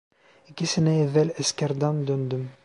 [0.47, 2.49] İki sene evvel askerden döndüm!